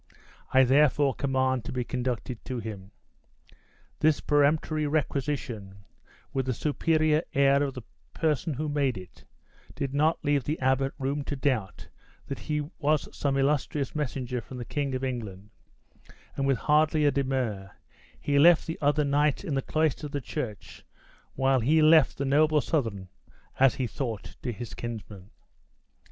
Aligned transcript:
I 0.51 0.63
therefore 0.63 1.13
command 1.13 1.63
to 1.65 1.71
be 1.71 1.83
conducted 1.83 2.43
to 2.45 2.57
him." 2.57 2.89
This 3.99 4.19
peremptory 4.19 4.87
requisition, 4.87 5.85
with 6.33 6.47
the 6.47 6.55
superior 6.55 7.21
air 7.35 7.61
of 7.61 7.75
the 7.75 7.83
person 8.11 8.55
who 8.55 8.67
made 8.67 8.97
it, 8.97 9.25
did 9.75 9.93
not 9.93 10.25
leave 10.25 10.43
the 10.43 10.59
abbot 10.59 10.93
room 10.97 11.23
to 11.25 11.35
doubt 11.35 11.87
that 12.25 12.39
he 12.39 12.61
was 12.79 13.15
some 13.15 13.37
illustrious 13.37 13.93
messenger 13.93 14.41
from 14.41 14.57
the 14.57 14.65
King 14.65 14.95
of 14.95 15.03
England, 15.03 15.51
and 16.35 16.47
with 16.47 16.57
hardly 16.57 17.05
a 17.05 17.11
demur, 17.11 17.69
he 18.19 18.39
left 18.39 18.65
the 18.65 18.79
other 18.81 19.03
knights 19.03 19.43
in 19.43 19.53
the 19.53 19.61
cloisters 19.61 20.05
of 20.05 20.11
the 20.13 20.19
church 20.19 20.83
while 21.35 21.59
he 21.59 21.79
led 21.79 22.05
the 22.05 22.25
noble 22.25 22.59
Southron 22.59 23.07
(as 23.59 23.75
he 23.75 23.85
thought) 23.85 24.35
to 24.41 24.51
his 24.51 24.73
kinsman. 24.73 25.29